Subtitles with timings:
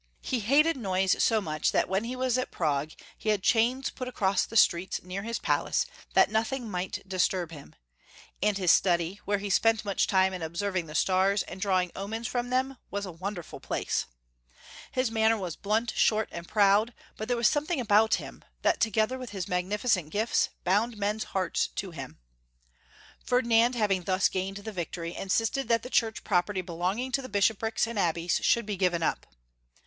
[0.23, 4.07] He hated noise so much, that when he was at Prague he had ^■hdns put
[4.07, 5.85] acroas the streets near hia palace
[6.15, 7.75] that nothing might disturb him,
[8.41, 11.91] and his study, where he spent much time iu observing the stars, and draw ing
[11.95, 14.07] omens from them, was a wonderful place.
[14.91, 15.35] His Ferdinand II.
[15.35, 19.19] 843 manner was blunt, short, and proud, but there was something about him that, together
[19.19, 22.17] with his mag nificent gifts, bound men's hearts to him.
[23.23, 27.61] Ferdinand, having thus gained the victory, insis ted that the Church property belonging to bishop
[27.61, 29.27] rics and abbeys should be given up.